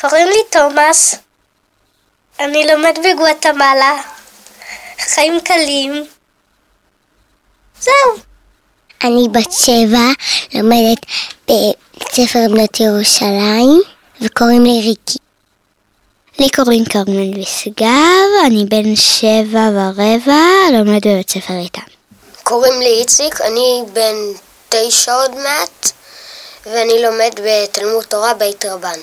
קוראים 0.00 0.26
לי 0.26 0.42
תומאס. 0.50 1.14
אני 2.40 2.66
לומד 2.66 2.98
בגואטמלה. 2.98 4.02
חיים 5.00 5.40
קלים. 5.40 6.06
זהו. 7.80 8.16
אני 9.04 9.28
בת 9.32 9.52
שבע, 9.52 10.06
לומדת 10.54 11.06
בבית 11.48 12.12
ספר 12.12 12.38
בנות 12.50 12.80
ירושלים, 12.80 13.80
וקוראים 14.20 14.64
לי 14.64 14.80
ריקי. 14.80 15.18
לי 16.38 16.50
קוראים 16.50 16.84
כרמל 16.84 17.40
ושגב, 17.42 18.46
אני 18.46 18.64
בן 18.64 18.96
שבע 18.96 19.70
ורבע, 19.74 20.42
לומד 20.72 21.00
בבית 21.06 21.30
ספר 21.30 21.54
איתן. 21.54 21.80
קוראים 22.42 22.80
לי 22.80 23.00
איציק, 23.00 23.40
אני 23.40 23.82
בן 23.92 24.14
תשע 24.68 25.14
עוד 25.14 25.34
מעט, 25.34 25.90
ואני 26.66 27.02
לומד 27.02 27.40
בתלמוד 27.44 28.04
תורה 28.04 28.34
בית 28.34 28.64
רבן. 28.64 28.98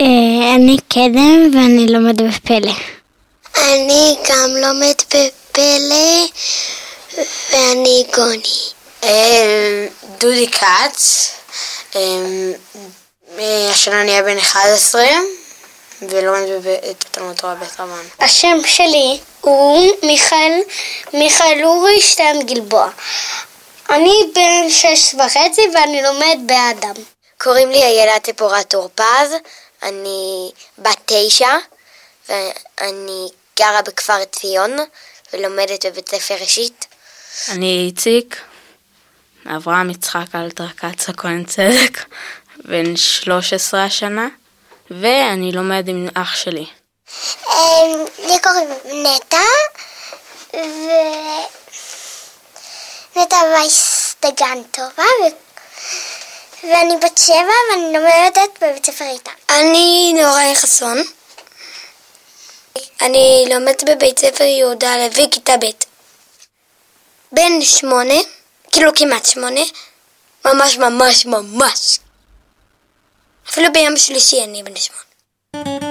אה, 0.00 0.54
אני 0.54 0.76
קדם 0.88 1.50
ואני 1.52 1.86
לומד 1.88 2.22
בפלא. 2.22 2.72
אני 3.58 4.16
גם 4.28 4.50
לומד 4.50 4.94
בפלא, 5.08 6.26
ואני 7.52 8.04
גוני. 8.14 8.42
אה, 9.04 9.86
דודי 10.18 10.50
כץ, 10.50 11.30
אה, 11.96 12.00
השנה 13.70 14.00
אני 14.00 14.10
אהיה 14.10 14.22
בן 14.22 14.38
11, 14.38 15.04
ולומד 16.02 16.46
בתלמוד 16.64 17.36
תורה 17.36 17.54
בית 17.54 17.80
רבן. 17.80 18.04
השם 18.20 18.58
שלי 18.66 19.18
הוא 19.40 19.92
מיכאל, 20.02 20.60
מיכאל 21.12 21.60
אורי 21.64 22.00
שטיין 22.00 22.46
גלבוע. 22.46 22.88
אני 23.90 24.14
בן 24.34 24.70
שש 24.70 25.14
וחצי 25.14 25.62
ואני 25.74 26.02
לומד 26.02 26.38
באדם. 26.46 26.94
קוראים 27.38 27.70
לי 27.70 27.82
איילת 27.82 28.24
ציפורה 28.24 28.64
טור 28.64 28.88
פז, 28.94 29.32
אני 29.82 30.50
בת 30.78 30.98
תשע, 31.06 31.56
ואני 32.28 33.28
גרה 33.58 33.82
בכפר 33.82 34.24
ציון, 34.24 34.76
ולומדת 35.32 35.86
בבית 35.86 36.08
ספר 36.08 36.34
ראשית. 36.34 36.86
אני 37.48 37.86
איציק, 37.86 38.40
אברהם 39.56 39.90
יצחק 39.90 40.34
אלתר 40.34 40.68
כץ 40.68 41.08
הכהן 41.08 41.44
צדק, 41.44 42.04
בן 42.64 42.96
13 42.96 43.84
השנה, 43.84 44.28
ואני 44.90 45.52
לומד 45.52 45.88
עם 45.88 46.08
אח 46.14 46.36
שלי. 46.36 46.66
לי 48.18 48.40
קוראים 48.42 48.68
נטע, 48.84 49.42
ו... 50.54 50.88
נטע 53.16 53.36
וייס 53.36 54.14
דגן 54.22 54.62
טובה, 54.70 55.02
ו... 55.02 55.45
ואני 56.62 56.96
בת 56.96 57.18
שבע 57.18 57.52
ואני 57.70 57.92
לומדת 57.92 58.62
בבית 58.62 58.86
ספר 58.86 59.04
איתן. 59.04 59.30
אני 59.50 60.14
נוראי 60.22 60.56
חסון. 60.56 60.98
אני 63.00 63.44
לומדת 63.50 63.84
בבית 63.84 64.18
ספר 64.18 64.44
יהודה 64.44 64.94
הלוי, 64.94 65.28
כיתה 65.30 65.56
ב'. 65.56 65.66
בן 67.32 67.62
שמונה, 67.62 68.14
כאילו 68.72 68.92
כמעט 68.94 69.26
שמונה, 69.26 69.60
ממש 70.44 70.76
ממש 70.78 71.26
ממש. 71.26 71.98
אפילו 73.50 73.72
ביום 73.72 73.96
שלישי 73.96 74.44
אני 74.44 74.62
בן 74.62 74.76
שמונה. 74.76 75.85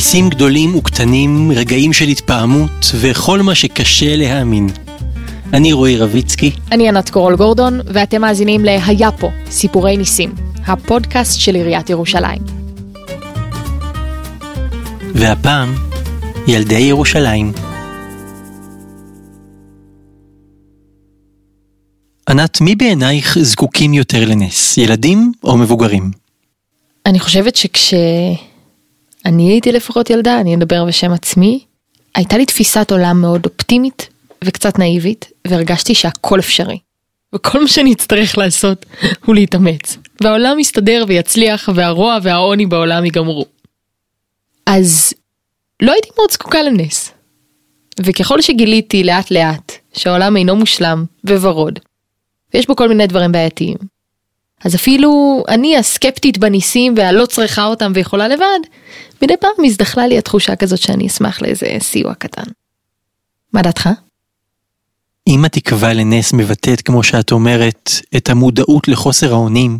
ניסים 0.00 0.28
גדולים 0.28 0.76
וקטנים, 0.76 1.52
רגעים 1.52 1.92
של 1.92 2.04
התפעמות 2.04 2.70
וכל 3.00 3.42
מה 3.42 3.54
שקשה 3.54 4.16
להאמין. 4.16 4.68
אני 5.52 5.72
רועי 5.72 5.96
רביצקי. 5.96 6.52
אני 6.72 6.88
ענת 6.88 7.10
קורול 7.10 7.36
גורדון, 7.36 7.80
ואתם 7.84 8.20
מאזינים 8.20 8.64
ל"היה 8.64 9.12
פה, 9.12 9.30
סיפורי 9.50 9.96
ניסים", 9.96 10.34
הפודקאסט 10.66 11.40
של 11.40 11.54
עיריית 11.54 11.90
ירושלים. 11.90 12.42
והפעם, 15.14 15.74
ילדי 16.46 16.80
ירושלים. 16.80 17.52
ענת, 22.28 22.60
מי 22.60 22.74
בעינייך 22.74 23.38
זקוקים 23.38 23.94
יותר 23.94 24.28
לנס, 24.28 24.78
ילדים 24.78 25.32
או 25.44 25.56
מבוגרים? 25.56 26.10
אני 27.06 27.20
חושבת 27.20 27.56
שכשאני 29.20 29.50
הייתי 29.50 29.72
לפחות 29.72 30.10
ילדה, 30.10 30.40
אני 30.40 30.54
אדבר 30.54 30.84
בשם 30.84 31.12
עצמי, 31.12 31.64
הייתה 32.14 32.38
לי 32.38 32.46
תפיסת 32.46 32.92
עולם 32.92 33.20
מאוד 33.20 33.46
אופטימית 33.46 34.08
וקצת 34.44 34.78
נאיבית, 34.78 35.30
והרגשתי 35.46 35.94
שהכל 35.94 36.38
אפשרי. 36.38 36.78
וכל 37.34 37.60
מה 37.60 37.68
שאני 37.68 37.92
אצטרך 37.92 38.38
לעשות 38.38 38.86
הוא 39.24 39.34
להתאמץ, 39.34 39.96
והעולם 40.22 40.58
יסתדר 40.58 41.04
ויצליח, 41.08 41.68
והרוע 41.74 42.18
והעוני 42.22 42.66
בעולם 42.66 43.04
ייגמרו. 43.04 43.46
אז 44.66 45.14
לא 45.82 45.92
הייתי 45.92 46.08
מאוד 46.18 46.30
זקוקה 46.30 46.62
לנס. 46.62 47.12
וככל 48.00 48.40
שגיליתי 48.40 49.04
לאט 49.04 49.30
לאט 49.30 49.72
שהעולם 49.92 50.36
אינו 50.36 50.56
מושלם 50.56 51.04
וורוד, 51.24 51.78
ויש 52.54 52.66
בו 52.66 52.76
כל 52.76 52.88
מיני 52.88 53.06
דברים 53.06 53.32
בעייתיים, 53.32 53.76
אז 54.64 54.74
אפילו 54.74 55.42
אני 55.48 55.76
הסקפטית 55.76 56.38
בניסים 56.38 56.94
והלא 56.96 57.26
צריכה 57.26 57.64
אותם 57.64 57.92
ויכולה 57.94 58.28
לבד, 58.28 58.60
מדי 59.22 59.36
פעם 59.40 59.64
הזדחלה 59.64 60.06
לי 60.06 60.18
התחושה 60.18 60.56
כזאת 60.56 60.78
שאני 60.78 61.06
אשמח 61.06 61.42
לאיזה 61.42 61.66
סיוע 61.80 62.14
קטן. 62.14 62.50
מה 63.52 63.62
דעתך? 63.62 63.88
אם 65.28 65.44
התקווה 65.44 65.92
לנס 65.92 66.32
מבטאת, 66.32 66.80
כמו 66.82 67.02
שאת 67.02 67.32
אומרת, 67.32 67.90
את 68.16 68.30
המודעות 68.30 68.88
לחוסר 68.88 69.32
האונים, 69.32 69.78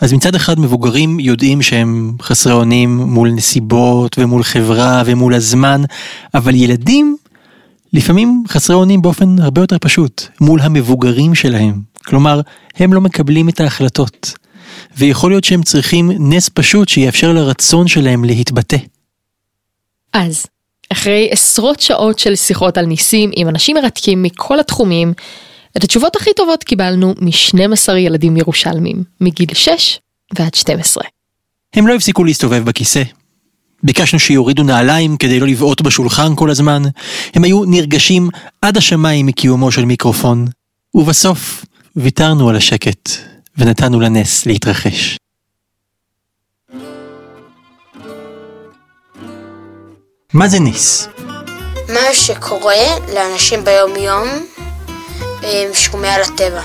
אז 0.00 0.12
מצד 0.12 0.34
אחד 0.34 0.60
מבוגרים 0.60 1.20
יודעים 1.20 1.62
שהם 1.62 2.16
חסרי 2.22 2.52
אונים 2.52 2.96
מול 2.96 3.30
נסיבות 3.30 4.18
ומול 4.18 4.42
חברה 4.42 5.02
ומול 5.06 5.34
הזמן, 5.34 5.82
אבל 6.34 6.54
ילדים 6.54 7.16
לפעמים 7.92 8.44
חסרי 8.48 8.76
אונים 8.76 9.02
באופן 9.02 9.38
הרבה 9.38 9.60
יותר 9.60 9.76
פשוט, 9.80 10.26
מול 10.40 10.60
המבוגרים 10.60 11.34
שלהם. 11.34 11.80
כלומר, 12.04 12.40
הם 12.76 12.92
לא 12.92 13.00
מקבלים 13.00 13.48
את 13.48 13.60
ההחלטות. 13.60 14.32
ויכול 14.96 15.30
להיות 15.30 15.44
שהם 15.44 15.62
צריכים 15.62 16.10
נס 16.18 16.48
פשוט 16.48 16.88
שיאפשר 16.88 17.32
לרצון 17.32 17.88
שלהם 17.88 18.24
להתבטא. 18.24 18.76
אז, 20.12 20.46
אחרי 20.92 21.28
עשרות 21.30 21.80
שעות 21.80 22.18
של 22.18 22.36
שיחות 22.36 22.78
על 22.78 22.86
ניסים 22.86 23.30
עם 23.36 23.48
אנשים 23.48 23.76
מרתקים 23.76 24.22
מכל 24.22 24.60
התחומים, 24.60 25.12
את 25.76 25.84
התשובות 25.84 26.16
הכי 26.16 26.30
טובות 26.36 26.64
קיבלנו 26.64 27.14
מ-12 27.20 27.92
ילדים 27.92 28.36
ירושלמים, 28.36 29.04
מגיל 29.20 29.54
6 29.54 29.98
ועד 30.38 30.54
12. 30.54 31.04
הם 31.74 31.86
לא 31.86 31.94
הפסיקו 31.94 32.24
להסתובב 32.24 32.64
בכיסא. 32.64 33.02
ביקשנו 33.82 34.18
שיורידו 34.18 34.62
נעליים 34.62 35.16
כדי 35.16 35.40
לא 35.40 35.46
לבעוט 35.46 35.80
בשולחן 35.80 36.34
כל 36.36 36.50
הזמן. 36.50 36.82
הם 37.34 37.44
היו 37.44 37.64
נרגשים 37.64 38.28
עד 38.62 38.76
השמיים 38.76 39.26
מקיומו 39.26 39.72
של 39.72 39.84
מיקרופון. 39.84 40.46
ובסוף 40.94 41.64
ויתרנו 41.96 42.48
על 42.48 42.56
השקט 42.56 43.10
ונתנו 43.58 44.00
לנס 44.00 44.46
להתרחש. 44.46 45.16
מה 50.34 50.48
זה 50.48 50.60
נס? 50.60 51.08
מה 51.88 52.14
שקורה 52.14 52.98
לאנשים 53.14 53.64
ביום 53.64 53.96
יום 53.96 54.28
שהוא 55.74 56.00
מעל 56.00 56.22
הטבע. 56.22 56.62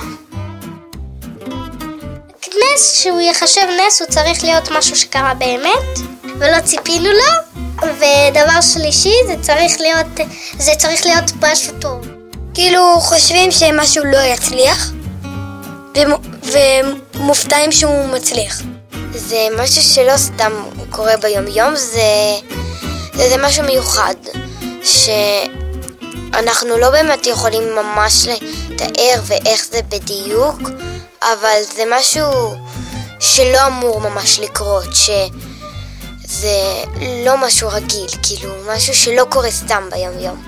נס 2.76 3.02
שהוא 3.02 3.22
יחשב 3.22 3.62
נס 3.88 4.02
הוא 4.02 4.10
צריך 4.10 4.44
להיות 4.44 4.72
משהו 4.72 4.96
שקרה 4.96 5.34
באמת 5.34 6.15
ולא 6.40 6.60
ציפינו 6.62 7.10
לו 7.10 7.62
ודבר 7.82 8.62
שלישי 8.62 9.14
זה 9.28 9.36
צריך 9.42 9.80
להיות 9.80 10.06
זה 10.58 10.72
צריך 10.78 11.06
להיות 11.06 11.32
משהו 11.42 11.74
טוב. 11.80 12.08
כאילו 12.54 13.00
חושבים 13.00 13.52
שמשהו 13.52 14.06
לא 14.06 14.18
יצליח 14.18 14.92
ומופתעים 17.14 17.72
שהוא 17.72 18.08
מצליח. 18.08 18.62
זה 19.14 19.48
משהו 19.58 19.82
שלא 19.82 20.18
סתם 20.18 20.52
קורה 20.90 21.18
ביום 21.18 21.48
יום 21.48 21.76
זה, 21.76 22.02
זה, 23.14 23.30
זה 23.30 23.38
משהו 23.38 23.64
מיוחד 23.64 24.16
שאנחנו 24.84 26.78
לא 26.78 26.90
באמת 26.90 27.28
יכולים 27.28 27.64
ממש 27.76 28.28
לתאר 28.70 29.20
ואיך 29.24 29.66
זה 29.72 29.80
בדיוק 29.90 30.60
אבל 31.22 31.60
זה 31.76 31.84
משהו 31.92 32.56
שלא 33.20 33.68
אמור 33.68 34.00
ממש 34.00 34.40
לקרות, 34.40 34.96
שזה 36.36 36.84
לא 37.26 37.38
משהו 37.38 37.70
רגיל, 37.72 38.08
כאילו, 38.24 38.54
משהו 38.68 38.94
שלא 38.94 39.24
קורה 39.30 39.52
סתם 39.52 39.84
ביום 39.92 40.20
יום. 40.20 40.44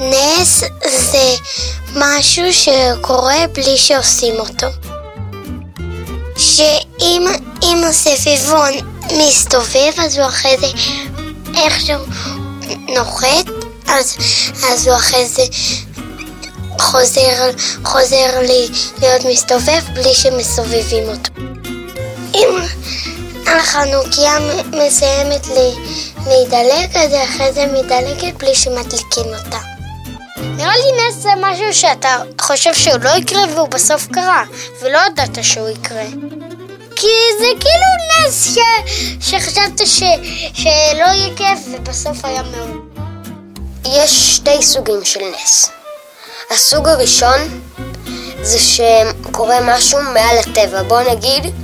נס 0.00 0.64
זה 0.84 1.34
משהו 1.94 2.44
שקורה 2.52 3.46
בלי 3.52 3.78
שעושים 3.78 4.34
אותו. 4.34 4.66
שאם 6.36 7.84
הסביבון 7.88 8.72
מסתובב 9.16 9.92
אז 9.98 10.18
הוא 10.18 10.26
אחרי 10.26 10.56
זה 10.60 10.66
איכשהו 11.54 12.04
נוחת 12.88 13.46
אז, 13.86 14.16
אז 14.70 14.86
הוא 14.86 14.96
אחרי 14.96 15.26
זה 15.26 15.42
חוזר, 16.78 17.50
חוזר 17.84 18.40
להיות 18.98 19.24
מסתובב 19.24 19.82
בלי 19.94 20.14
שמסובבים 20.14 21.04
אותו. 21.08 21.30
אם 22.34 22.48
החנוכיה 23.56 24.32
מסיימת 24.72 25.46
להידלק, 26.26 26.96
אז 26.96 27.14
אחרי 27.24 27.52
זה 27.52 27.66
מדלקת 27.66 28.36
בלי 28.38 28.54
שמדליקים 28.54 29.26
אותה. 29.26 29.58
נראה 30.36 30.76
לי 30.76 31.08
נס 31.08 31.14
זה 31.14 31.28
משהו 31.40 31.74
שאתה 31.74 32.16
חושב 32.40 32.74
שהוא 32.74 32.98
לא 33.02 33.10
יקרה 33.10 33.42
והוא 33.54 33.68
בסוף 33.68 34.06
קרה, 34.06 34.44
ולא 34.82 34.98
ידעת 35.06 35.38
שהוא 35.42 35.68
יקרה. 35.68 36.06
כי 36.96 37.06
זה 37.38 37.46
כאילו 37.60 38.26
נס 38.28 38.54
ש... 38.54 38.58
שחשבת 39.20 39.86
ש... 39.86 40.02
שלא 40.54 41.04
יהיה 41.04 41.36
כיף 41.36 41.58
ובסוף 41.72 42.24
היה 42.24 42.42
מאוד. 42.42 42.76
יש 43.84 44.36
שתי 44.36 44.62
סוגים 44.62 45.04
של 45.04 45.20
נס. 45.20 45.70
הסוג 46.50 46.88
הראשון 46.88 47.60
זה 48.42 48.58
שקורה 48.58 49.58
משהו 49.62 49.98
מעל 50.02 50.38
הטבע. 50.38 50.82
בוא 50.82 51.00
נגיד 51.00 51.54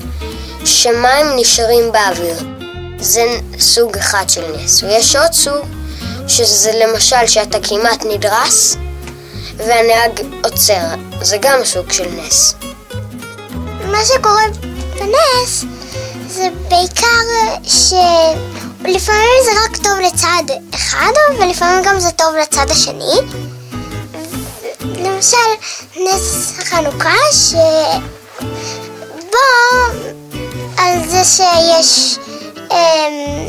שמים 0.65 1.27
נשארים 1.37 1.93
באוויר. 1.93 2.37
זה 2.99 3.25
סוג 3.59 3.97
אחד 3.97 4.25
של 4.29 4.43
נס. 4.57 4.83
ויש 4.83 5.17
עוד 5.17 5.33
סוג 5.33 5.67
שזה 6.29 6.73
למשל 6.73 7.27
שאתה 7.27 7.59
כמעט 7.61 8.05
נדרס 8.05 8.77
והנהג 9.57 10.21
עוצר. 10.45 10.85
זה 11.23 11.37
גם 11.41 11.65
סוג 11.65 11.93
של 11.93 12.07
נס. 12.11 12.55
מה 13.85 13.99
שקורה 14.05 14.43
בנס 14.95 15.65
זה 16.29 16.49
בעיקר 16.69 17.07
שלפעמים 17.63 19.41
זה 19.45 19.51
רק 19.65 19.77
טוב 19.77 19.99
לצד 20.07 20.55
אחד, 20.75 21.13
ולפעמים 21.39 21.85
גם 21.85 22.01
זה 22.01 22.11
טוב 22.11 22.35
לצד 22.43 22.71
השני. 22.71 23.15
למשל, 24.81 25.37
נס 25.97 26.53
החנוכה, 26.59 27.15
שבו 27.33 28.45
על 30.77 31.09
זה 31.09 31.25
שיש... 31.25 32.19
אמ, 32.71 33.49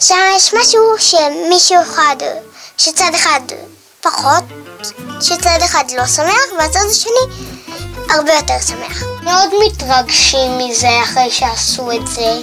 שם 0.00 0.14
יש 0.36 0.54
משהו 0.54 0.80
שמישהו 0.98 1.82
אחד, 1.82 2.16
שצד 2.78 3.10
אחד 3.14 3.40
פחות, 4.00 4.44
שצד 5.20 5.58
אחד 5.64 5.84
לא 5.96 6.06
שמח, 6.06 6.40
והצד 6.58 6.80
השני 6.90 7.46
הרבה 8.10 8.32
יותר 8.32 8.54
שמח. 8.66 9.02
מאוד 9.22 9.48
מתרגשים 9.66 10.58
מזה 10.58 10.88
אחרי 11.02 11.30
שעשו 11.30 11.92
את 11.92 12.06
זה, 12.06 12.38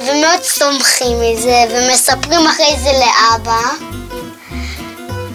ומאוד 0.00 0.42
סומכים 0.42 1.16
מזה, 1.20 1.64
ומספרים 1.70 2.46
אחרי 2.46 2.76
זה 2.82 2.90
לאבא, 2.92 3.60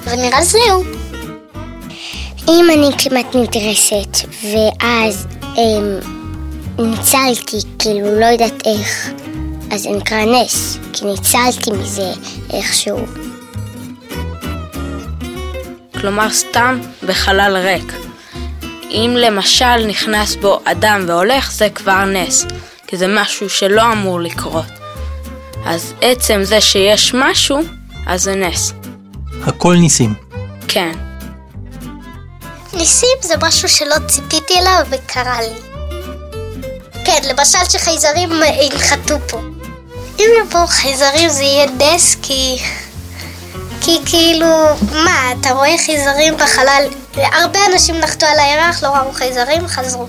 ונראה 0.04 0.44
זהו. 0.44 0.83
אם 2.50 2.65
אני 2.74 2.89
כמעט 2.97 3.36
נדרסת, 3.36 4.27
ואז 4.44 5.25
אמ, 5.57 6.20
ניצלתי, 6.79 7.57
כאילו 7.79 8.19
לא 8.19 8.25
יודעת 8.25 8.68
איך, 8.68 9.09
אז 9.71 9.81
זה 9.81 9.89
נקרא 9.89 10.25
נס, 10.25 10.77
כי 10.94 11.06
ניצלתי 11.06 11.71
מזה 11.71 12.12
איכשהו. 12.53 13.06
כלומר 16.00 16.29
סתם 16.29 16.79
בחלל 17.07 17.57
ריק. 17.57 17.94
אם 18.89 19.15
למשל 19.18 19.88
נכנס 19.88 20.35
בו 20.35 20.59
אדם 20.63 21.03
והולך, 21.07 21.51
זה 21.51 21.69
כבר 21.69 22.06
נס, 22.06 22.45
כי 22.88 22.97
זה 22.97 23.06
משהו 23.07 23.50
שלא 23.50 23.91
אמור 23.91 24.21
לקרות. 24.21 24.65
אז 25.65 25.94
עצם 26.01 26.39
זה 26.44 26.62
שיש 26.62 27.13
משהו, 27.13 27.59
אז 28.07 28.23
זה 28.23 28.35
נס. 28.35 28.73
הכל 29.44 29.75
ניסים. 29.75 30.13
כן. 30.68 30.91
ניסים 32.73 33.18
זה 33.21 33.33
משהו 33.41 33.69
שלא 33.69 33.95
ציפיתי 34.07 34.53
אליו 34.59 34.85
וקרה 34.89 35.41
לי. 35.41 35.70
כן, 37.06 37.21
למשל 37.24 37.57
שחייזרים 37.69 38.30
ינחתו 38.62 39.15
פה. 39.27 39.39
אם 40.19 40.30
יבואו 40.42 40.68
חייזרים 40.68 41.30
זה 41.30 41.44
יהיה 41.44 41.65
נס 41.65 42.15
כי... 42.21 42.57
כי 43.81 44.00
כאילו, 44.06 44.65
מה, 44.92 45.31
אתה 45.39 45.51
רואה 45.51 45.77
חייזרים 45.86 46.38
בחלל, 46.38 46.83
הרבה 47.15 47.59
אנשים 47.74 47.95
נחתו 47.95 48.25
על 48.25 48.39
הירח, 48.39 48.83
לא 48.83 48.88
ראו 48.88 49.12
חייזרים, 49.12 49.68
חזרו. 49.68 50.07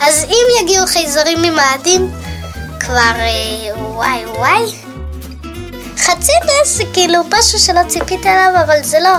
אז 0.00 0.24
אם 0.24 0.62
יגיעו 0.62 0.86
חייזרים 0.86 1.42
ממאדים, 1.42 2.10
כבר 2.80 3.12
אה, 3.18 3.76
וואי 3.76 4.26
וואי. 4.26 4.72
חצי 5.98 6.32
נס 6.44 6.68
זה 6.76 6.84
כאילו 6.92 7.18
משהו 7.38 7.58
שלא 7.58 7.80
ציפית 7.88 8.26
אליו, 8.26 8.52
אבל 8.64 8.82
זה 8.82 8.98
לא 9.00 9.10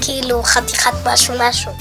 כאילו 0.00 0.42
חתיכת 0.42 0.92
משהו 1.04 1.34
משהו. 1.38 1.72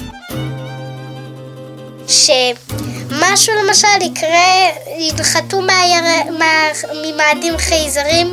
שמשהו 3.10 3.54
למשל 3.64 3.88
יקרה, 4.02 4.70
ינחתו 5.00 5.62
מהיר... 5.62 6.02
מה... 6.40 6.68
ממאדים 7.04 7.58
חייזרים, 7.58 8.32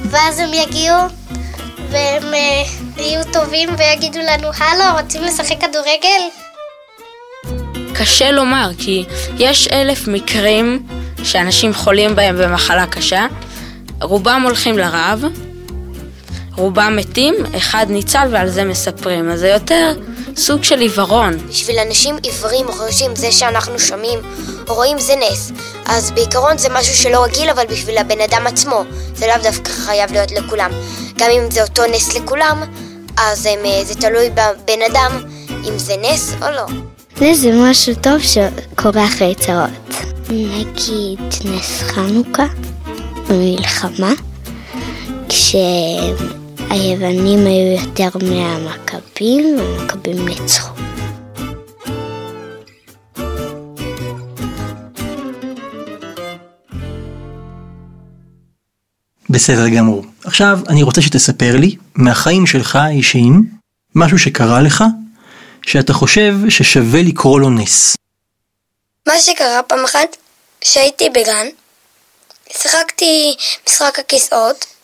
ואז 0.00 0.38
הם 0.38 0.50
יגיעו 0.52 0.96
והם 1.90 2.34
אה, 2.34 2.62
יהיו 2.96 3.24
טובים 3.32 3.68
ויגידו 3.78 4.18
לנו, 4.18 4.48
הלו, 4.58 5.00
רוצים 5.00 5.22
לשחק 5.22 5.60
כדורגל? 5.60 6.22
קשה 7.94 8.30
לומר, 8.30 8.70
כי 8.78 9.04
יש 9.38 9.68
אלף 9.72 10.08
מקרים 10.08 10.86
שאנשים 11.24 11.74
חולים 11.74 12.16
בהם 12.16 12.36
במחלה 12.38 12.86
קשה, 12.86 13.26
רובם 14.02 14.42
הולכים 14.44 14.78
לרב, 14.78 15.24
רובם 16.56 16.96
מתים, 16.96 17.34
אחד 17.56 17.86
ניצל 17.88 18.28
ועל 18.32 18.48
זה 18.48 18.64
מספרים, 18.64 19.30
אז 19.30 19.40
זה 19.40 19.48
יותר 19.48 19.92
סוג 20.36 20.64
של 20.64 20.78
עיוורון. 20.78 21.38
בשביל 21.48 21.78
אנשים 21.78 22.16
עיוורים 22.22 22.68
או 22.68 22.72
חרשים 22.72 23.16
זה 23.16 23.32
שאנחנו 23.32 23.78
שומעים 23.78 24.18
או 24.68 24.74
רואים 24.74 24.98
זה 24.98 25.14
נס. 25.16 25.52
אז 25.84 26.10
בעיקרון 26.10 26.58
זה 26.58 26.68
משהו 26.68 26.94
שלא 26.94 27.24
רגיל, 27.24 27.50
אבל 27.50 27.66
בשביל 27.66 27.98
הבן 27.98 28.20
אדם 28.20 28.46
עצמו, 28.46 28.82
זה 29.14 29.26
לאו 29.26 29.42
דווקא 29.42 29.70
חייב 29.70 30.12
להיות 30.12 30.32
לכולם. 30.32 30.70
גם 31.18 31.30
אם 31.30 31.50
זה 31.50 31.62
אותו 31.62 31.82
נס 31.86 32.14
לכולם, 32.14 32.62
אז 33.16 33.46
הם, 33.46 33.64
אה, 33.64 33.84
זה 33.84 33.94
תלוי 33.94 34.30
בבן 34.30 34.82
אדם 34.90 35.24
אם 35.68 35.78
זה 35.78 35.94
נס 35.96 36.32
או 36.42 36.50
לא. 36.50 36.66
נס 37.20 37.38
זה 37.38 37.50
משהו 37.52 37.94
טוב 37.94 38.18
שקורה 38.22 39.04
אחרי 39.04 39.34
צרות. 39.34 39.70
נגיד 40.30 41.20
נס 41.44 41.82
חנוכה, 41.82 42.46
מלחמה, 43.30 44.12
כשהיוונים 46.68 47.46
היו 47.46 47.72
יותר 47.72 48.18
מהמכבים, 48.22 49.58
והמכבים 49.58 50.28
ניצחו. 50.28 50.74
בסדר 59.30 59.68
גמור. 59.68 60.04
עכשיו 60.24 60.58
אני 60.68 60.82
רוצה 60.82 61.02
שתספר 61.02 61.56
לי 61.56 61.76
מהחיים 61.94 62.46
שלך 62.46 62.76
האישיים 62.76 63.44
משהו 63.94 64.18
שקרה 64.18 64.62
לך 64.62 64.84
שאתה 65.62 65.92
חושב 65.92 66.34
ששווה 66.48 67.02
לקרוא 67.02 67.40
לו 67.40 67.50
נס. 67.50 67.96
מה 69.08 69.18
שקרה 69.18 69.62
פעם 69.62 69.84
אחת, 69.84 70.16
שהייתי 70.64 71.10
בגן, 71.10 71.46
שיחקתי 72.52 73.34
משחק 73.68 73.98
הכיסאות, 73.98 74.75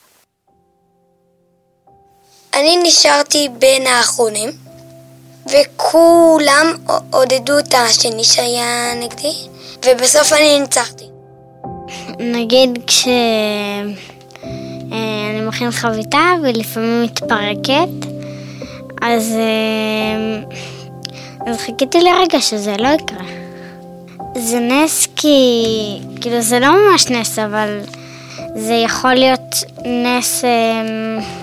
אני 2.54 2.76
נשארתי 2.82 3.48
בין 3.58 3.86
האחרונים, 3.86 4.50
וכולם 5.46 6.66
עודדו 7.10 7.58
את 7.58 7.74
השני 7.74 8.24
שהיה 8.24 8.94
נגדי, 9.00 9.32
ובסוף 9.86 10.32
אני 10.32 10.60
ניצחתי. 10.60 11.04
נגיד 12.18 12.78
כש... 12.86 13.08
אה, 14.92 15.30
אני 15.30 15.40
מכין 15.40 15.70
חביתה 15.70 16.32
ולפעמים 16.42 17.02
מתפרקת, 17.02 18.06
אז, 19.02 19.32
אה, 19.32 20.56
אז 21.46 21.56
חיכיתי 21.56 21.98
לרגע 22.00 22.40
שזה 22.40 22.74
לא 22.78 22.88
יקרה. 22.88 23.26
זה 24.38 24.60
נס 24.60 25.08
כי, 25.16 25.38
כאילו 26.20 26.40
זה 26.40 26.58
לא 26.58 26.68
ממש 26.72 27.06
נס, 27.06 27.38
אבל 27.38 27.80
זה 28.54 28.74
יכול 28.74 29.14
להיות 29.14 29.54
נס, 29.84 30.44
אה, 30.44 31.41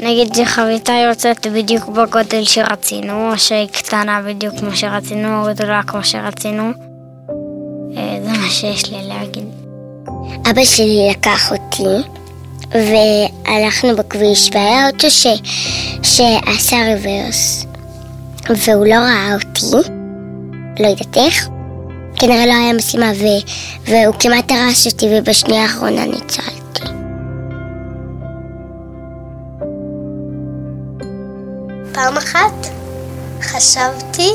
נגיד 0.00 0.34
שחביתה 0.34 0.92
יוצאת 0.92 1.46
בדיוק 1.46 1.84
בגודל 1.88 2.44
שרצינו, 2.44 3.32
או 3.32 3.38
שהיא 3.38 3.68
קטנה 3.68 4.22
בדיוק 4.26 4.54
כמו 4.58 4.76
שרצינו, 4.76 5.42
או 5.42 5.54
גדולה 5.54 5.82
כמו 5.86 6.04
שרצינו. 6.04 6.70
זה 7.94 8.32
מה 8.38 8.50
שיש 8.50 8.90
לי 8.90 9.08
להגיד. 9.08 9.44
אבא 10.50 10.64
שלי 10.64 11.08
לקח 11.10 11.52
אותי 11.52 12.08
והלכנו 12.70 13.96
בכביש, 13.96 14.50
והיה 14.54 14.86
אוטו 14.86 15.10
ש... 15.10 15.26
שעשה 16.02 16.76
רוורס, 16.76 17.66
והוא 18.48 18.86
לא 18.86 18.94
ראה 18.94 19.34
אותי, 19.34 19.90
לא 20.80 20.86
יודעת 20.86 21.16
איך, 21.16 21.48
כנראה 22.16 22.46
לא 22.46 22.52
היה 22.52 22.72
משימה, 22.72 23.12
ו... 23.14 23.24
והוא 23.84 24.14
כמעט 24.20 24.52
הרס 24.52 24.86
אותי, 24.86 25.06
ובשנייה 25.10 25.62
האחרונה 25.62 26.04
ניצלתי. 26.04 26.55
חשבתי 33.56 34.32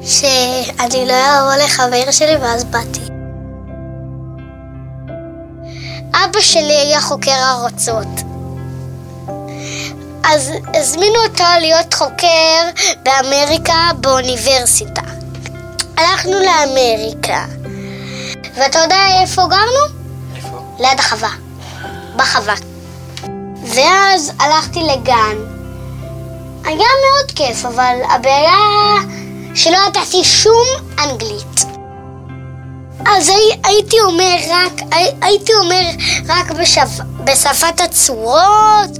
שאני 0.00 1.06
לא 1.06 1.14
אבוא 1.14 1.64
לחבר 1.64 2.10
שלי 2.10 2.36
ואז 2.36 2.64
באתי. 2.64 3.00
אבא 6.14 6.40
שלי 6.40 6.76
היה 6.76 7.00
חוקר 7.00 7.30
ארצות. 7.30 8.06
אז 10.24 10.50
הזמינו 10.74 11.16
אותו 11.28 11.44
להיות 11.60 11.94
חוקר 11.94 12.68
באמריקה 13.02 13.90
באוניברסיטה. 14.00 15.02
הלכנו 15.96 16.32
לאמריקה. 16.32 17.44
ואתה 18.56 18.78
יודע 18.78 19.20
איפה 19.22 19.42
גרנו? 19.42 19.98
איפה? 20.36 20.62
ליד 20.78 20.98
החווה. 20.98 21.30
בחווה. 22.16 22.54
ואז 23.74 24.32
הלכתי 24.40 24.80
לגן. 24.82 25.57
היה 26.68 26.76
מאוד 26.76 27.30
כיף, 27.34 27.64
אבל 27.64 27.96
הבעיה 28.10 28.54
שלא 29.54 29.78
ידעתי 29.88 30.24
שום 30.24 30.66
אנגלית. 31.04 31.64
אז 33.06 33.28
הי, 33.28 33.60
הייתי 33.64 34.00
אומר 34.00 34.36
רק, 34.50 34.72
הי, 34.92 35.10
הייתי 35.22 35.52
אומר 35.54 35.82
רק 36.28 36.50
בשפ, 36.50 36.88
בשפת 37.24 37.80
הצורות, 37.80 38.90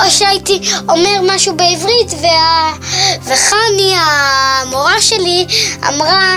או 0.00 0.10
שהייתי 0.10 0.60
אומר 0.88 1.20
משהו 1.22 1.56
בעברית, 1.56 2.12
וה, 2.22 2.72
וחני, 3.24 3.94
המורה 3.96 5.00
שלי, 5.00 5.46
אמרה, 5.88 6.36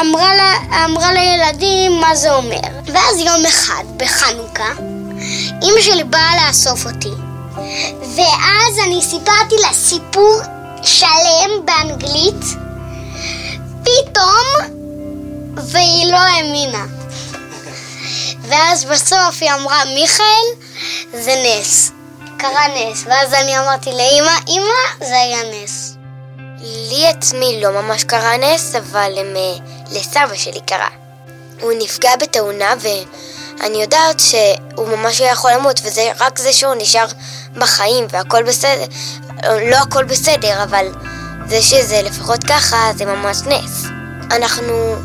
אמרה, 0.00 0.34
לה, 0.34 0.54
אמרה 0.84 1.12
לילדים 1.12 2.00
מה 2.00 2.16
זה 2.16 2.34
אומר. 2.34 2.60
ואז 2.86 3.18
יום 3.18 3.46
אחד, 3.48 3.84
בחנוכה, 3.96 4.72
אמא 5.62 5.80
שלי 5.80 6.04
באה 6.04 6.48
לאסוף 6.48 6.86
אותי, 6.86 7.21
ואז 8.16 8.78
אני 8.86 9.02
סיפרתי 9.02 9.54
לה 9.60 9.72
סיפור 9.72 10.40
שלם 10.82 11.66
באנגלית, 11.66 12.44
פתאום, 13.82 14.72
והיא 15.56 16.12
לא 16.12 16.16
האמינה. 16.16 16.84
ואז 18.42 18.84
בסוף 18.84 19.36
היא 19.40 19.52
אמרה, 19.52 19.84
מיכאל, 19.84 20.46
זה 21.12 21.34
נס. 21.46 21.92
קרה 22.38 22.68
נס. 22.68 23.04
ואז 23.06 23.34
אני 23.34 23.58
אמרתי 23.58 23.90
לאמא, 23.90 24.32
אמא, 24.48 25.06
זה 25.06 25.20
היה 25.20 25.42
נס. 25.42 25.96
לי 26.62 27.06
עצמי 27.08 27.60
לא 27.62 27.70
ממש 27.70 28.04
קרה 28.04 28.36
נס, 28.36 28.74
אבל 28.74 29.12
הם, 29.16 29.36
אה, 29.36 29.56
לסבא 29.90 30.34
שלי 30.34 30.60
קרה. 30.66 30.88
הוא 31.60 31.72
נפגע 31.78 32.16
בתאונה 32.16 32.74
ואני 32.80 33.82
יודעת 33.82 34.20
שהוא 34.20 34.88
ממש 34.88 35.20
היה 35.20 35.32
יכול 35.32 35.52
למות, 35.52 35.80
וזה 35.84 36.12
רק 36.20 36.38
זה 36.38 36.52
שהוא 36.52 36.74
נשאר 36.74 37.06
בחיים 37.56 38.06
והכל 38.10 38.42
בסדר. 38.42 38.84
לא 39.70 39.76
הכל 39.76 40.04
בסדר, 40.04 40.62
אבל 40.62 40.86
זה 41.48 41.62
שזה 41.62 42.02
לפחות 42.02 42.44
ככה, 42.44 42.90
זה 42.96 43.04
ממש 43.04 43.36
נס. 43.46 43.86
אנחנו 44.30 44.96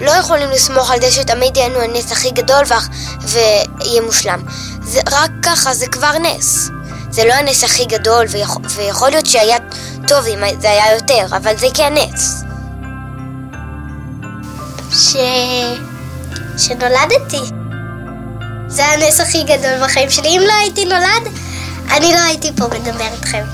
לא 0.00 0.10
יכולים 0.10 0.50
לסמוך 0.50 0.90
על 0.90 1.00
זה 1.00 1.10
שתמיד 1.10 1.56
יהיה 1.56 1.68
לנו 1.68 1.80
הנס 1.80 2.12
הכי 2.12 2.30
גדול 2.30 2.64
ויהיה 3.22 4.02
מושלם. 4.02 4.42
זה 4.82 5.00
רק 5.10 5.30
ככה, 5.42 5.74
זה 5.74 5.86
כבר 5.86 6.12
נס. 6.18 6.70
זה 7.10 7.24
לא 7.24 7.32
הנס 7.32 7.64
הכי 7.64 7.84
גדול, 7.84 8.26
ויכול, 8.28 8.62
ויכול 8.76 9.10
להיות 9.10 9.26
שהיה 9.26 9.56
טוב 10.08 10.26
אם 10.26 10.60
זה 10.60 10.70
היה 10.70 10.94
יותר, 10.94 11.36
אבל 11.36 11.56
זה 11.56 11.66
כן 11.74 11.94
נס. 11.94 12.44
ש... 14.92 15.16
שנולדתי. 16.58 17.42
זה 18.68 18.86
הנס 18.86 19.20
הכי 19.20 19.42
גדול 19.42 19.84
בחיים 19.84 20.10
שלי. 20.10 20.28
אם 20.28 20.42
לא 20.46 20.52
הייתי 20.52 20.84
נולד, 20.84 21.28
אני 21.90 22.12
לא 22.12 22.18
הייתי 22.18 22.52
פה 22.56 22.64
מדבר 22.64 23.06
איתכם. 23.14 23.44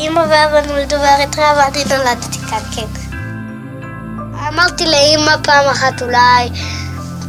אמא 0.00 0.20
ואבא 0.20 0.60
נולדו 0.66 0.96
באריתריאה 0.98 1.52
ואני 1.56 1.84
נולדתי 1.84 2.38
כאן, 2.50 2.58
כן. 2.74 2.86
אמרתי 4.48 4.84
לאמא 4.86 5.36
פעם 5.42 5.66
אחת 5.66 6.02
אולי, 6.02 6.50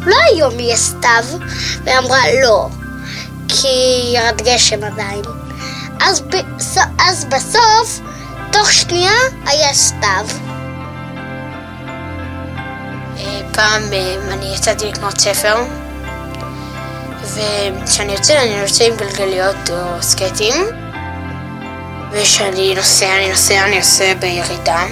אולי 0.05 0.15
היום 0.33 0.59
יהיה 0.59 0.77
סתיו, 0.77 1.23
והיא 1.83 1.97
אמרה 1.97 2.19
לא, 2.43 2.67
כי 3.47 3.67
ירד 4.15 4.41
גשם 4.41 4.83
עדיין. 4.83 5.21
אז, 6.01 6.21
ב- 6.21 6.77
אז 6.99 7.25
בסוף, 7.25 7.99
תוך 8.51 8.71
שנייה, 8.71 9.11
היה 9.45 9.73
סתיו. 9.73 10.25
אה, 13.17 13.41
פעם 13.53 13.81
אה, 13.93 14.15
אני 14.33 14.53
יצאתי 14.55 14.85
לקנות 14.85 15.19
ספר, 15.19 15.55
וכשאני 17.33 18.13
יוצא 18.13 18.41
אני 18.41 18.53
יוצא 18.53 18.83
עם 18.83 18.95
גלגליות 18.95 19.69
או 19.69 20.03
סקטים, 20.03 20.53
וכשאני 22.11 22.75
נוסע, 22.75 23.17
אני 23.17 23.29
נוסע, 23.29 23.65
אני 23.65 23.77
נוסע 23.77 24.13
בירידה. 24.19 24.83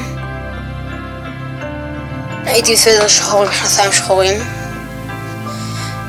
הייתי 2.45 2.73
בסדר 2.73 3.07
שחור 3.07 3.43
עם 3.43 3.49
מכנסיים 3.49 3.91
שחורים, 3.91 4.43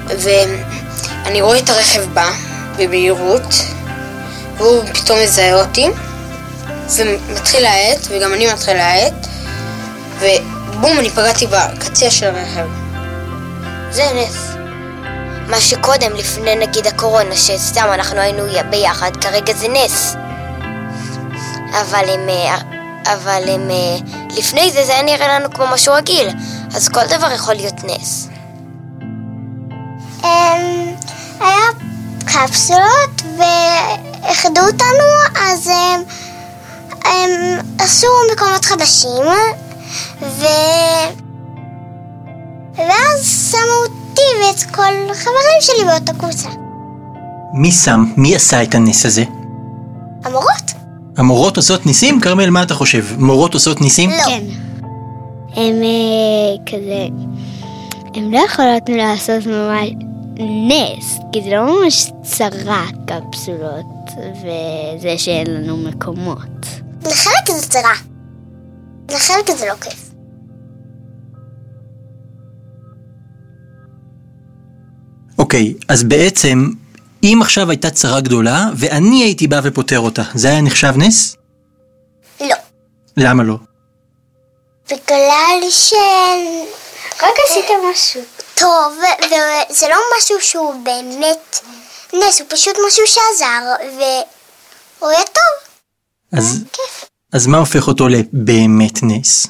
ואני 0.06 1.42
רואה 1.42 1.58
את 1.58 1.70
הרכב 1.70 2.14
בא 2.14 2.30
במהירות, 2.76 3.54
והוא 4.56 4.84
פתאום 4.94 5.18
מזהה 5.22 5.60
אותי, 5.60 5.88
ומתחיל 6.96 7.62
להאט, 7.62 8.06
וגם 8.08 8.34
אני 8.34 8.52
מתחיל 8.52 8.76
להאט, 8.76 9.26
ובום, 10.20 10.98
אני 10.98 11.10
פגעתי 11.10 11.46
בקצה 11.46 12.10
של 12.10 12.26
הרכב. 12.26 12.66
זה 13.90 14.04
נס. 14.14 14.49
מה 15.50 15.60
שקודם, 15.60 16.12
לפני 16.14 16.56
נגיד 16.56 16.86
הקורונה, 16.86 17.36
שסתם 17.36 17.88
אנחנו 17.92 18.20
היינו 18.20 18.42
ביחד, 18.70 19.16
כרגע 19.16 19.52
זה 19.52 19.68
נס. 19.68 20.14
אבל 21.80 22.04
הם... 22.08 22.28
אה, 22.28 22.58
אבל 23.12 23.42
הם... 23.48 23.70
אה, 23.70 23.96
לפני 24.36 24.70
זה 24.72 24.84
זה 24.84 24.92
היה 24.92 25.02
נראה 25.02 25.28
לנו 25.28 25.50
כמו 25.50 25.66
משהו 25.66 25.94
רגיל, 25.94 26.28
אז 26.74 26.88
כל 26.88 27.06
דבר 27.06 27.32
יכול 27.32 27.54
להיות 27.54 27.84
נס. 27.84 28.28
אמ, 30.24 30.94
היה 31.40 31.66
קפסולות 32.24 33.22
ואיחדו 33.38 34.60
אותנו, 34.60 35.04
אז 35.50 35.66
הם, 35.66 36.02
הם 37.04 37.30
עשו 37.78 38.06
מקומות 38.32 38.64
חדשים, 38.64 39.24
ו... 40.22 40.44
ואז 42.76 43.50
שמו 43.50 43.99
אותי 44.20 44.44
ואת 44.46 44.74
כל 44.74 45.10
החברים 45.10 45.60
שלי 45.60 45.84
באותה 45.84 46.12
קבוצה. 46.12 46.48
מי 47.52 47.72
שם? 47.72 48.04
מי 48.16 48.36
עשה 48.36 48.62
את 48.62 48.74
הנס 48.74 49.06
הזה? 49.06 49.24
המורות? 50.24 50.72
המורות 51.16 51.56
עושות 51.56 51.86
ניסים? 51.86 52.20
כרמל, 52.20 52.50
מה 52.50 52.62
אתה 52.62 52.74
חושב? 52.74 53.04
מורות 53.18 53.54
עושות 53.54 53.80
ניסים? 53.80 54.10
לא. 54.10 54.24
כן. 54.24 54.44
הם 55.56 55.82
אה, 55.82 56.64
כזה, 56.66 57.06
הם 58.14 58.32
לא 58.32 58.38
יכולות 58.38 58.88
לעשות 58.88 59.46
ממש 59.46 59.88
נס, 60.68 61.18
כי 61.32 61.42
זה 61.42 61.50
לא 61.50 61.82
ממש 61.82 62.10
צרה 62.22 62.86
קפסולות, 63.06 64.10
וזה 64.16 65.18
שאין 65.18 65.46
לנו 65.46 65.76
מקומות. 65.76 66.66
לחלק 67.06 67.50
זה 67.60 67.68
צרה. 67.68 67.94
לחלק 69.10 69.50
זה 69.58 69.66
לא 69.66 69.74
כיף. 69.74 70.09
אוקיי, 75.50 75.74
אז 75.88 76.02
בעצם, 76.02 76.70
אם 77.22 77.38
עכשיו 77.42 77.70
הייתה 77.70 77.90
צרה 77.90 78.20
גדולה, 78.20 78.66
ואני 78.76 79.22
הייתי 79.22 79.46
בא 79.46 79.60
ופותר 79.64 80.00
אותה, 80.00 80.22
זה 80.34 80.48
היה 80.48 80.60
נחשב 80.60 80.92
נס? 80.96 81.36
לא. 82.40 82.56
למה 83.16 83.42
לא? 83.42 83.54
בגלל 84.86 85.70
ש... 85.70 85.92
רק 87.22 87.34
עשית 87.46 87.64
משהו. 87.90 88.22
טוב, 88.54 88.98
וזה 89.26 89.86
לא 89.88 89.96
משהו 90.18 90.40
שהוא 90.40 90.74
באמת 90.84 91.60
נס, 92.12 92.40
הוא 92.40 92.48
פשוט 92.50 92.76
משהו 92.86 93.06
שעזר, 93.06 93.74
והוא 93.80 95.10
היה 95.10 95.24
טוב. 95.24 95.68
אז, 96.32 96.64
אז 97.32 97.46
מה 97.46 97.58
הופך 97.58 97.88
אותו 97.88 98.08
לבאמת 98.08 99.02
נס? 99.02 99.46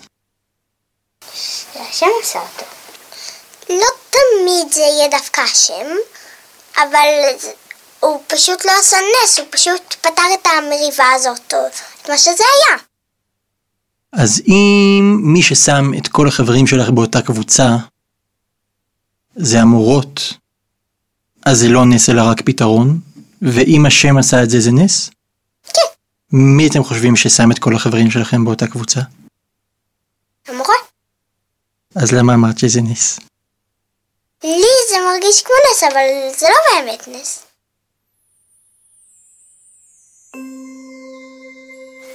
השם 1.75 2.07
עשה 2.23 2.39
אותו. 2.39 2.80
לא 3.71 3.87
תמיד 4.11 4.73
זה 4.73 4.81
יהיה 4.81 5.09
דווקא 5.09 5.41
השם, 5.41 5.87
אבל 6.77 7.09
הוא 8.01 8.23
פשוט 8.27 8.65
לא 8.65 8.73
עשה 8.81 8.97
נס, 8.97 9.39
הוא 9.39 9.47
פשוט 9.51 9.95
פתר 10.01 10.23
את 10.35 10.47
המריבה 10.47 11.13
הזאת, 11.15 11.55
או 11.55 11.59
את 12.03 12.09
מה 12.09 12.19
שזה 12.19 12.45
היה. 12.57 12.79
אז 14.13 14.43
אם 14.49 15.21
מי 15.23 15.43
ששם 15.43 15.91
את 15.99 16.09
כל 16.09 16.29
החברים 16.29 16.67
שלך 16.67 16.91
באותה 16.91 17.23
קבוצה 17.23 17.77
זה 19.37 19.61
המורות, 19.61 20.33
אז 21.47 21.59
זה 21.59 21.69
לא 21.69 21.85
נס 21.85 22.11
אלא 22.11 22.23
רק 22.23 22.43
פתרון, 22.43 23.01
ואם 23.43 23.87
השם 23.87 24.17
עשה 24.17 24.43
את 24.43 24.51
זה 24.51 24.61
זה 24.61 24.71
נס? 24.71 25.11
כן. 25.65 25.81
מי 26.33 26.69
אתם 26.69 26.85
חושבים 26.85 27.17
ששם 27.17 27.53
את 27.53 27.59
כל 27.59 27.77
החברים 27.77 28.11
שלכם 28.11 28.45
באותה 28.45 28.67
קבוצה? 28.67 29.01
המורה. 30.49 30.75
אז 31.95 32.13
למה 32.13 32.35
אמרת 32.35 32.59
שזה 32.59 32.81
נס? 32.81 33.21
לי 34.45 34.67
זה 34.91 34.97
מרגיש 35.13 35.43
כמו 35.43 35.55
נס, 35.71 35.83
אבל 35.83 36.39
זה 36.39 36.47
לא 36.49 36.83
באמת 36.83 37.09
נס. 37.09 37.43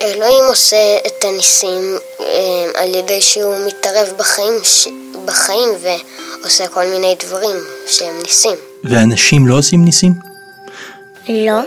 אלוהים 0.02 0.44
עושה 0.50 0.98
את 1.08 1.24
הניסים 1.24 1.98
אה, 2.20 2.82
על 2.82 2.96
ידי 2.96 3.22
שהוא 3.22 3.56
מתערב 3.68 4.14
בחיים, 4.18 4.54
ש... 4.64 4.88
בחיים 5.26 5.70
ועושה 5.82 6.68
כל 6.68 6.86
מיני 6.86 7.16
דברים 7.26 7.56
שהם 7.88 8.22
ניסים. 8.22 8.56
ואנשים 8.84 9.48
לא 9.48 9.58
עושים 9.58 9.86
ניסים? 9.86 10.14
לא. 11.30 11.62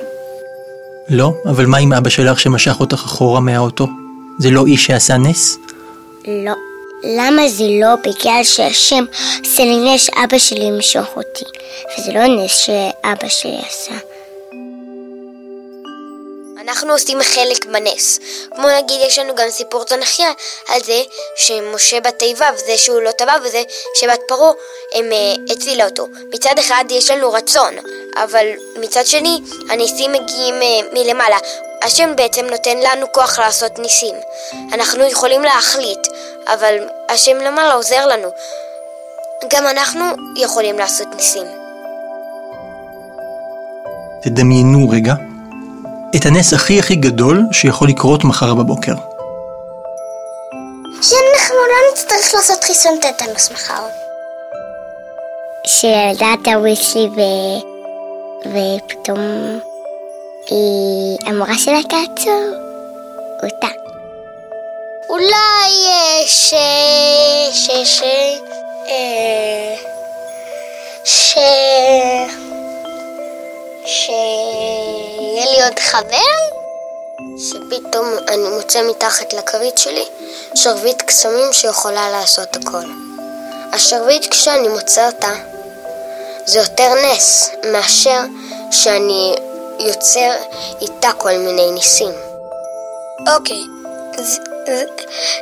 לא? 1.08 1.32
אבל 1.50 1.66
מה 1.66 1.78
עם 1.78 1.92
אבא 1.92 2.10
שלך 2.10 2.40
שמשך 2.40 2.80
אותך 2.80 3.02
אחורה 3.04 3.40
מהאוטו? 3.40 3.86
זה 4.38 4.50
לא 4.50 4.66
איש 4.66 4.86
שעשה 4.86 5.16
נס? 5.16 5.58
לא. 6.26 6.67
למה 7.02 7.49
זה 7.49 7.64
לא? 7.81 7.95
בגלל 7.97 8.45
שהשם 8.45 9.05
עושה 9.45 9.62
לי 9.62 9.95
נס 9.95 10.09
אבא 10.25 10.38
שלי 10.38 10.64
ימשוך 10.64 11.17
אותי. 11.17 11.45
וזה 11.99 12.12
לא 12.12 12.26
נס 12.26 12.57
שאבא 12.57 13.28
שלי 13.28 13.59
עשה. 13.69 13.95
אנחנו 16.69 16.93
עושים 16.93 17.23
חלק 17.23 17.64
בנס. 17.64 18.19
כמו 18.57 18.69
נגיד, 18.78 19.00
יש 19.07 19.19
לנו 19.19 19.35
גם 19.35 19.50
סיפור 19.50 19.85
תנכיה 19.85 20.33
על 20.69 20.81
זה 20.83 21.02
שמשה 21.37 22.00
בתיבה 22.00 22.50
וזה 22.55 22.78
שהוא 22.78 23.02
לא 23.02 23.11
טבע 23.11 23.35
וזה 23.45 23.62
שבת 23.95 24.21
פרעה 24.28 24.52
הם 24.95 25.11
uh, 25.11 25.52
הצילה 25.52 25.85
אותו. 25.85 26.07
מצד 26.35 26.59
אחד 26.59 26.85
יש 26.90 27.11
לנו 27.11 27.33
רצון, 27.33 27.75
אבל 28.17 28.47
מצד 28.81 29.07
שני 29.07 29.40
הניסים 29.71 30.12
מגיעים 30.12 30.55
uh, 30.61 30.95
מלמעלה. 30.95 31.38
השם 31.83 32.17
בעצם 32.17 32.47
נותן 32.47 32.78
לנו 32.78 33.07
כוח 33.12 33.38
לעשות 33.38 33.78
ניסים. 33.78 34.14
אנחנו 34.73 35.05
יכולים 35.05 35.43
להחליט, 35.43 36.07
אבל 36.55 36.75
השם 37.09 37.37
למעלה 37.37 37.75
עוזר 37.75 38.07
לנו. 38.07 38.28
גם 39.52 39.67
אנחנו 39.67 40.05
יכולים 40.37 40.78
לעשות 40.78 41.07
ניסים. 41.17 41.47
תדמיינו 44.23 44.88
רגע 44.88 45.14
את 46.17 46.26
הנס 46.26 46.52
הכי 46.52 46.78
הכי 46.78 46.97
גדול 46.97 47.43
שיכול 47.52 47.88
לקרות 47.88 48.25
מחר 48.25 48.55
בבוקר. 48.55 48.95
שאנחנו 51.02 51.57
לא 51.57 51.93
נצטרך 51.93 52.35
לעשות 52.35 52.64
חיסון 52.64 52.99
טטנוס 53.00 53.50
מחר. 53.50 53.83
שילדה 55.67 56.35
תרוץ 56.45 56.95
לי 56.95 57.09
ו... 57.09 57.21
ופתאום 58.47 59.21
היא 60.50 61.19
אמרה 61.28 61.59
שלה 61.59 61.83
תעצור 61.83 62.45
אותה. 63.43 63.88
אולי 65.08 65.86
אה, 65.86 66.22
ש... 66.26 66.54
ש... 67.52 67.70
ש... 67.84 68.02
אה, 68.88 69.74
ש... 71.04 71.38
שיהיה 73.86 75.46
לי 75.52 75.64
עוד 75.64 75.78
חבר? 75.78 76.58
שפתאום 77.38 78.06
אני 78.28 78.48
מוצא 78.56 78.82
מתחת 78.82 79.32
לכרית 79.32 79.78
שלי 79.78 80.04
שרביט 80.54 81.02
קסמים 81.02 81.52
שיכולה 81.52 82.10
לעשות 82.10 82.56
הכל. 82.56 82.86
השרביט 83.72 84.26
כשאני 84.30 84.68
מוצא 84.68 85.06
אותה 85.06 85.32
זה 86.46 86.58
יותר 86.58 86.94
נס 86.94 87.50
מאשר 87.72 88.20
שאני 88.70 89.34
יוצר 89.78 90.30
איתה 90.80 91.12
כל 91.18 91.32
מיני 91.32 91.70
ניסים. 91.70 92.12
אוקיי, 93.34 93.62
אז, 94.18 94.40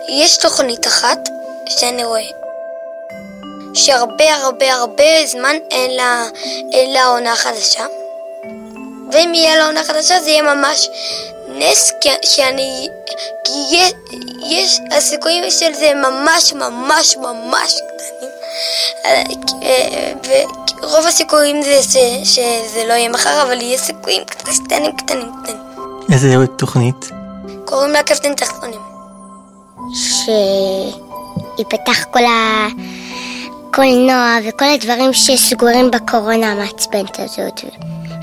יש 0.08 0.36
תוכנית 0.36 0.86
אחת 0.86 1.18
שאני 1.66 2.04
רואה 2.04 2.22
שהרבה 3.74 4.34
הרבה 4.34 4.74
הרבה 4.74 5.26
זמן 5.26 5.56
אין 5.70 5.90
לה, 5.96 6.28
אין 6.72 6.92
לה 6.92 7.06
עונה 7.06 7.36
חדשה 7.36 7.86
ואם 9.12 9.34
יהיה 9.34 9.56
לה 9.56 9.66
עונה 9.66 9.84
חדשה 9.84 10.20
זה 10.20 10.30
יהיה 10.30 10.42
ממש 10.42 10.88
נס 11.48 11.92
כי, 12.00 12.08
שאני... 12.24 12.88
כי 13.44 13.52
יש, 13.70 13.92
יש 14.42 14.80
הסיכויים 14.90 15.50
של 15.50 15.74
זה 15.74 15.92
ממש 15.94 16.52
ממש 16.52 17.16
ממש 17.16 17.74
קטנים. 17.74 18.30
אה, 19.04 20.12
ורוב 20.82 21.06
הסיכויים 21.06 21.62
זה 21.62 21.82
ש, 21.82 21.96
שזה 22.34 22.84
לא 22.88 22.92
יהיה 22.92 23.08
מחר 23.08 23.42
אבל 23.42 23.60
יהיה 23.60 23.78
סיכויים 23.78 24.24
קטנים 24.24 24.96
קטנים 24.96 25.30
קטנים. 25.44 25.58
איזה 26.12 26.46
תוכנית? 26.56 27.10
קוראים 27.64 27.92
לה 27.92 28.02
קפטן 28.02 28.34
תחתונים 28.34 28.95
שיפתח 31.56 32.04
כל 32.10 32.22
הקולנוע 33.68 34.38
וכל 34.48 34.64
הדברים 34.64 35.12
שסגורים 35.12 35.90
בקורונה 35.90 36.52
המעצבנת 36.52 37.18
הזאת. 37.18 37.60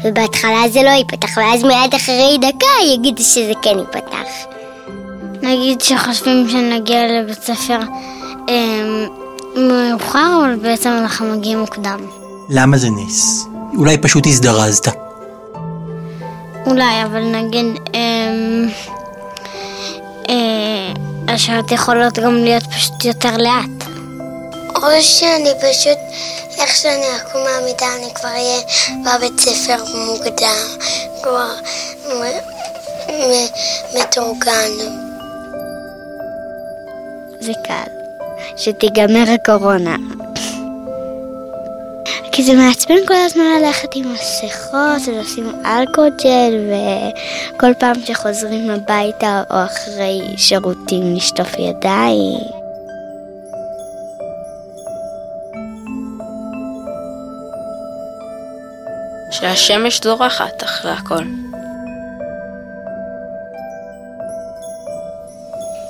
ובהתחלה 0.03 0.69
זה 0.69 0.83
לא 0.83 0.89
ייפתח, 0.89 1.37
ואז 1.37 1.63
מיד 1.63 1.95
אחרי 1.95 2.37
דקה 2.41 2.93
יגידו 2.93 3.23
שזה 3.23 3.51
כן 3.61 3.79
ייפתח. 3.79 4.27
נגיד 5.41 5.81
שחושבים 5.81 6.49
שנגיע 6.49 6.99
לבית 7.07 7.43
ספר 7.43 7.79
אה, 8.49 9.05
מאוחר, 9.55 10.41
אבל 10.45 10.55
בעצם 10.55 10.89
אנחנו 10.89 11.25
מגיעים 11.25 11.59
מוקדם. 11.59 11.99
למה 12.49 12.77
זה 12.77 12.87
נס? 12.89 13.47
אולי 13.77 13.97
פשוט 13.97 14.27
הזדרזת. 14.27 14.87
אולי, 16.65 17.03
אבל 17.05 17.21
נגיד... 17.21 17.65
אה, 17.95 17.99
אה, 20.29 20.93
השעות 21.27 21.71
יכולות 21.71 22.19
גם 22.19 22.35
להיות 22.43 22.63
פשוט 22.63 23.05
יותר 23.05 23.37
לאט. 23.37 23.89
או 24.75 25.01
שאני 25.01 25.49
פשוט, 25.59 25.97
איך 26.57 26.75
שאני 26.75 27.05
אקום 27.17 27.43
מהמיטה, 27.43 27.85
אני 27.95 28.13
כבר 28.13 28.29
אהיה 28.29 28.61
בבית 29.05 29.39
ספר 29.39 29.83
מוקדם, 29.95 30.67
כבר 31.23 31.49
מתורגן. 33.93 34.71
זה 37.39 37.51
קל. 37.63 37.91
שתיגמר 38.57 39.23
הקורונה. 39.33 39.95
כי 42.35 42.43
זה 42.43 42.53
מעצבן 42.53 43.05
כל 43.07 43.13
הזמן 43.13 43.43
ללכת 43.43 43.95
עם 43.95 44.13
מסכות 44.13 45.07
ולשים 45.07 45.49
אלכוג'ל 45.65 46.53
וכל 47.55 47.73
פעם 47.79 47.95
שחוזרים 48.05 48.69
הביתה 48.69 49.43
או 49.49 49.55
אחרי 49.65 50.21
שירותים 50.37 51.15
לשטוף 51.15 51.53
ידיים. 51.59 52.39
שהשמש 59.31 60.01
זורחת 60.03 60.63
אחרי 60.63 60.91
הכל. 60.91 61.23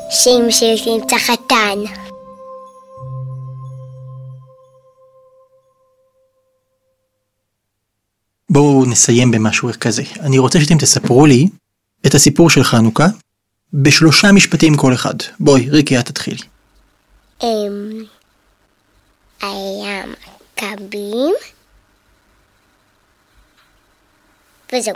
שאמא 0.09 0.51
שלי 0.51 0.99
תמצא 0.99 1.17
חתן. 1.17 2.02
בואו 8.53 8.85
נסיים 8.85 9.31
במשהו 9.31 9.69
כזה. 9.79 10.03
אני 10.19 10.37
רוצה 10.37 10.61
שאתם 10.61 10.77
תספרו 10.77 11.25
לי 11.25 11.47
את 12.05 12.15
הסיפור 12.15 12.49
של 12.49 12.63
חנוכה 12.63 13.05
בשלושה 13.73 14.31
משפטים 14.31 14.77
כל 14.77 14.93
אחד. 14.93 15.13
בואי, 15.39 15.69
ריקי, 15.69 15.99
את 15.99 16.05
תתחילי. 16.05 16.41
אמ... 17.43 17.47
היה 19.41 20.03
מכבים 20.57 21.33
וזהו. 24.73 24.95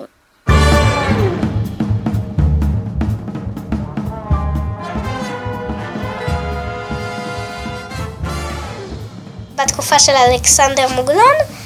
בתקופה 9.55 9.99
של 9.99 10.11
אלכסנדר 10.11 10.87
מוגלון 10.95 11.56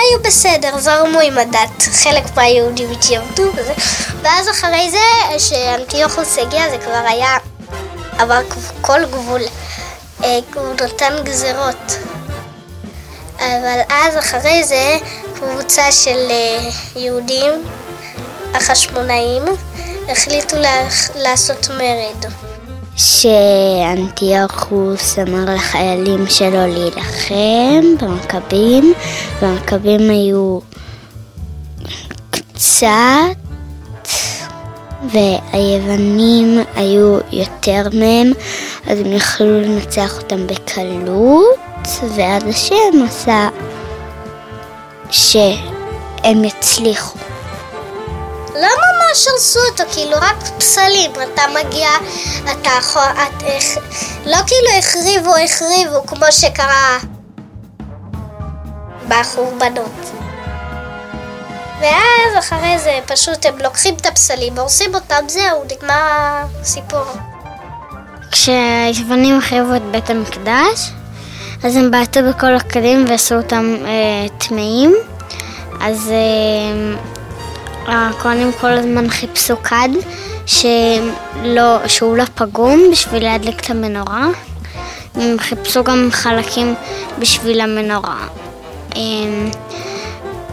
היו 0.00 0.22
בסדר, 0.22 0.78
זרמו 0.78 1.20
עם 1.20 1.38
הדת. 1.38 1.82
חלק 1.92 2.36
מהיהודים 2.36 2.90
התייבדו 2.90 3.50
וזה. 3.56 3.72
ואז 4.22 4.50
אחרי 4.50 4.90
זה, 4.90 5.38
שאנטיוכוס 5.38 6.38
הגיע, 6.38 6.70
זה 6.70 6.78
כבר 6.78 7.02
היה 7.08 7.36
עבר 8.18 8.40
כל 8.80 9.04
גבול. 9.04 9.40
אה, 10.24 10.38
הוא 10.54 10.74
נתן 10.74 11.16
גזרות. 11.24 11.96
אבל 13.38 13.80
אז 13.88 14.18
אחרי 14.18 14.64
זה, 14.64 14.98
קבוצה 15.34 15.92
של 15.92 16.28
אה, 16.30 16.70
יהודים, 16.96 17.52
החשמונאים, 18.54 19.44
החליטו 20.08 20.56
לעשות 21.14 21.68
מרד. 21.68 22.49
שאנטיוכוס 22.96 24.78
אמר 25.18 25.54
לחיילים 25.54 26.26
שלו 26.28 26.66
להילחם 26.66 27.82
במכבים, 28.00 28.94
והמכבים 29.40 30.10
היו 30.10 30.58
קצת, 32.30 33.36
והיוונים 35.12 36.58
היו 36.76 37.18
יותר 37.32 37.88
מהם, 37.92 38.32
אז 38.86 38.98
הם 38.98 39.12
יכלו 39.12 39.60
לנצח 39.60 40.18
אותם 40.18 40.46
בקלות, 40.46 41.58
ואז 42.16 42.42
השם 42.48 43.02
עשה 43.08 43.48
שהם 45.10 46.44
יצליחו. 46.44 47.18
למה 48.54 48.99
ממש 49.10 49.26
הרסו 49.28 49.60
אותו, 49.70 49.82
כאילו 49.92 50.16
רק 50.16 50.36
פסלים. 50.58 51.10
אתה 51.10 51.42
מגיע, 51.54 51.88
אתה 52.44 52.70
יכול, 52.78 53.02
את, 53.02 53.42
איך, 53.42 53.64
לא 54.26 54.36
כאילו 54.46 54.68
החריבו, 54.78 55.36
החריבו, 55.36 56.06
כמו 56.06 56.26
שקרה 56.30 56.98
בחורבנות. 59.08 60.10
ואז 61.80 62.38
אחרי 62.38 62.78
זה 62.78 62.98
פשוט 63.06 63.46
הם 63.46 63.58
לוקחים 63.58 63.94
את 63.94 64.06
הפסלים, 64.06 64.58
הורסים 64.58 64.94
אותם, 64.94 65.24
זהו, 65.28 65.64
נגמר 65.64 66.44
הסיפור. 66.60 67.04
כשהיוונים 68.30 69.38
החריבו 69.38 69.76
את 69.76 69.82
בית 69.82 70.10
המקדש, 70.10 70.90
אז 71.64 71.76
הם 71.76 71.90
בעטו 71.90 72.20
בכל 72.28 72.56
הכלים 72.56 73.04
ועשו 73.08 73.34
אותם 73.34 73.76
אה, 73.84 74.28
טמאים. 74.38 74.94
אז 75.80 76.10
אה, 76.10 77.09
הכהנים 77.90 78.52
כל 78.60 78.70
הזמן 78.70 79.10
חיפשו 79.10 79.62
כד 79.62 79.88
שלא, 80.46 81.88
שהוא 81.88 82.16
לא 82.16 82.24
פגום 82.34 82.80
בשביל 82.92 83.22
להדליק 83.22 83.60
את 83.60 83.70
המנורה. 83.70 84.28
הם 85.14 85.38
חיפשו 85.38 85.84
גם 85.84 86.08
חלקים 86.10 86.74
בשביל 87.18 87.60
המנורה. 87.60 88.26
אה, 88.96 89.00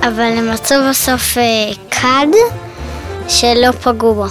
אבל 0.01 0.37
הם 0.37 0.51
מצאו 0.51 0.77
בסוף 0.89 1.37
אה, 1.37 1.43
כד 1.91 2.27
שלא 3.27 3.71
פגעו 3.71 4.13
בו. 4.13 4.25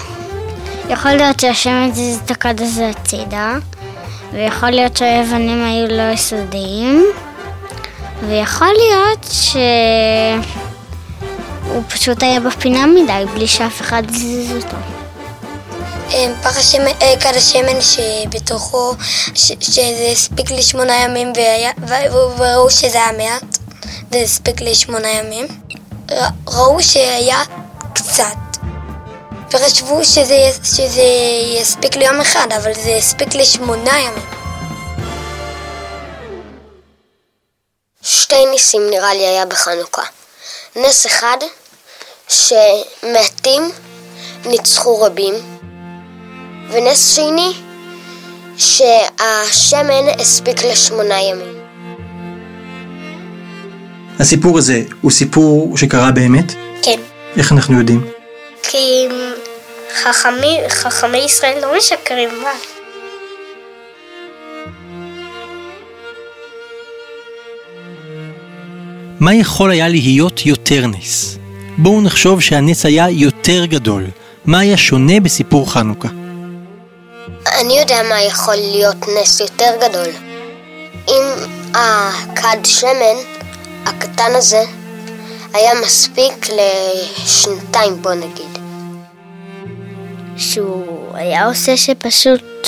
יכול 0.91 1.11
להיות 1.11 1.41
שהשם 1.41 1.89
הזיז 1.91 2.21
את 2.25 2.31
הכד 2.31 2.61
הזה 2.61 2.91
הצידה, 2.91 3.55
ויכול 4.33 4.71
להיות 4.71 4.97
שהיוונים 4.97 5.65
היו 5.65 5.87
לא 5.97 6.13
יסודיים, 6.13 7.05
ויכול 8.29 8.69
להיות 8.69 9.27
שהוא 11.77 11.85
פשוט 11.89 12.23
היה 12.23 12.41
בפינה 12.41 12.87
מדי, 12.87 13.25
בלי 13.35 13.49
שאף 13.49 13.81
אחד 13.81 14.03
הזיז 14.09 14.51
אותו. 14.65 14.77
אה, 16.13 16.33
פח 16.43 16.57
השמן, 16.59 16.87
אה, 17.03 17.15
כד 17.21 17.33
השמן 17.37 17.81
שבתוכו, 17.81 18.95
שזה 19.35 19.83
הספיק 20.13 20.51
לשמונה 20.51 20.95
ימים 20.97 21.33
והיה- 21.37 21.73
ו- 21.89 22.39
וראו 22.39 22.71
שזה 22.71 22.99
היה 23.05 23.13
מעט, 23.13 23.59
וזה 24.11 24.19
הספיק 24.23 24.61
לשמונה 24.61 25.09
ימים. 25.11 25.47
ר- 26.11 26.29
ראו 26.49 26.83
שהיה 26.83 27.43
קצת. 27.95 28.37
וחשבו 29.53 30.05
שזה, 30.05 30.37
שזה 30.65 31.03
יספיק 31.61 31.97
ליום 31.97 32.21
אחד, 32.21 32.47
אבל 32.57 32.73
זה 32.75 32.97
הספיק 32.99 33.35
לשמונה 33.35 33.99
ימים. 34.01 34.25
שתי 38.03 38.47
ניסים 38.47 38.91
נראה 38.91 39.15
לי 39.15 39.27
היה 39.27 39.47
בחנוכה. 39.47 40.03
נס 40.77 41.07
אחד, 41.07 41.37
שמעטים 42.29 43.63
ניצחו 44.47 45.01
רבים, 45.01 45.35
ונס 46.71 47.15
שני, 47.17 47.53
שהשמן 48.57 50.09
הספיק 50.19 50.65
לשמונה 50.65 51.23
ימים. 51.23 51.55
הסיפור 54.21 54.59
הזה 54.59 54.83
הוא 55.01 55.11
סיפור 55.11 55.77
שקרה 55.77 56.11
באמת? 56.11 56.53
כן. 56.83 57.01
איך 57.37 57.53
אנחנו 57.53 57.79
יודעים? 57.79 58.07
כי 58.63 59.09
חכמי, 60.03 60.59
חכמי 60.69 61.19
ישראל 61.19 61.59
לא 61.63 61.77
משקרים, 61.77 62.29
מה? 62.43 62.53
מה 69.21 69.35
יכול 69.35 69.71
היה 69.71 69.89
להיות 69.89 70.47
יותר 70.47 70.87
נס? 70.87 71.39
בואו 71.79 72.01
נחשוב 72.01 72.41
שהנס 72.41 72.87
היה 72.87 73.11
יותר 73.11 73.65
גדול. 73.65 74.05
מה 74.45 74.59
היה 74.59 74.77
שונה 74.77 75.21
בסיפור 75.21 75.73
חנוכה? 75.73 76.09
אני 77.61 77.79
יודע 77.79 78.03
מה 78.09 78.23
יכול 78.23 78.55
להיות 78.55 78.97
נס 79.21 79.41
יותר 79.41 79.71
גדול. 79.81 80.09
אם 81.09 81.23
הכד 81.75 82.65
שמן 82.65 83.17
הקטן 83.85 84.35
הזה 84.35 84.63
היה 85.53 85.71
מספיק 85.85 86.47
לשנתיים, 86.49 88.03
בוא 88.03 88.15
נגיד. 88.15 88.59
שהוא 90.37 91.17
היה 91.17 91.47
עושה 91.47 91.77
שפשוט 91.77 92.67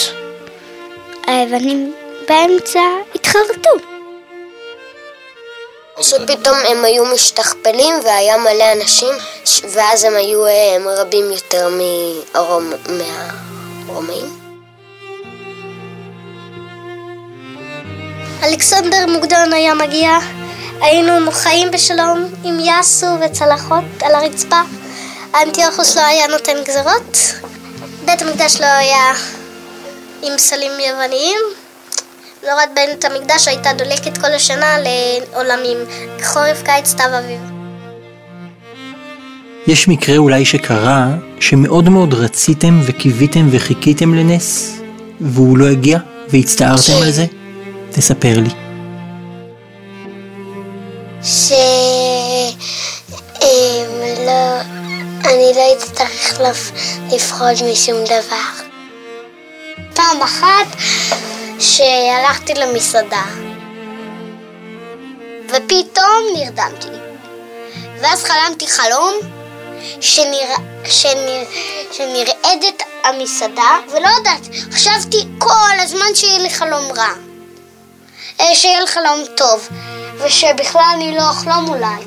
היוונים 1.27 1.95
באמצע 2.29 2.81
התחרטו. 3.15 3.98
שפתאום 6.01 6.57
הם 6.69 6.85
היו 6.85 7.05
משתכפלים 7.05 7.95
והיה 8.05 8.37
מלא 8.37 8.73
אנשים, 8.73 9.15
ואז 9.73 10.05
הם 10.05 10.17
היו 10.17 10.47
אה, 10.47 10.77
הם 10.77 10.89
רבים 10.89 11.33
יותר 11.33 11.69
מהרומ... 11.69 12.71
מהרומאים. 12.89 14.39
אלכסנדר 18.43 19.07
מוקדון 19.07 19.53
היה 19.53 19.75
מגיע, 19.75 20.19
היינו 20.81 21.33
חיים 21.33 21.71
בשלום 21.71 22.25
עם 22.45 22.61
יאסו 22.61 23.07
וצלחות 23.21 23.85
על 24.03 24.15
הרצפה. 24.15 24.61
אנטיוכוס 25.43 25.97
לא 25.97 26.03
היה 26.03 26.27
נותן 26.27 26.65
גזרות, 26.65 27.17
בית 28.05 28.23
המקדש 28.23 28.61
לא 28.61 28.67
היה 28.67 29.13
עם 30.23 30.39
סלים 30.39 30.73
יווניים. 30.81 31.68
נורת 32.43 32.69
בית 32.75 33.05
המקדש 33.05 33.49
הייתה 33.49 33.73
דולקת 33.73 34.19
כל 34.19 34.33
השנה 34.33 34.77
לעולמים, 34.79 35.77
חורף, 36.25 36.63
קיץ, 36.63 36.87
סתיו, 36.87 37.19
אביב. 37.19 37.41
יש 39.67 39.89
מקרה 39.89 40.17
אולי 40.17 40.45
שקרה 40.45 41.07
שמאוד 41.41 41.89
מאוד 41.89 42.15
רציתם 42.15 42.81
וקיוויתם 42.87 43.49
וחיכיתם 43.51 44.15
לנס 44.15 44.81
והוא 45.21 45.59
לא 45.59 45.67
הגיע 45.67 45.99
והצטערתם 46.29 47.03
על 47.03 47.11
זה? 47.11 47.27
תספר 47.93 48.39
לי. 48.39 48.51
ש... 51.23 51.53
לא... 54.27 54.61
אני 55.25 55.53
לא 55.55 55.73
אצטרך 55.77 56.41
לפחוד 57.13 57.71
משום 57.73 58.05
דבר. 58.05 58.68
פעם 59.99 60.23
אחת 60.23 60.67
שהלכתי 61.59 62.55
למסעדה 62.55 63.23
ופתאום 65.49 66.25
נרדמתי. 66.35 66.89
ואז 68.01 68.25
חלמתי 68.25 68.69
חלום 68.69 69.15
שנרא... 70.01 70.57
שנרא... 70.85 71.45
שנרעדת 71.93 72.83
המסעדה 73.05 73.79
ולא 73.89 74.09
יודעת, 74.19 74.41
חשבתי 74.73 75.27
כל 75.39 75.81
הזמן 75.83 76.15
שיהיה 76.15 76.39
לי 76.39 76.51
חלום 76.51 76.93
רע. 76.97 77.13
אה, 78.41 78.55
שיהיה 78.55 78.81
לי 78.81 78.87
חלום 78.87 79.25
טוב 79.37 79.69
ושבכלל 80.19 80.83
אני 80.95 81.15
לא 81.17 81.31
אחלום 81.31 81.69
אולי. 81.69 82.05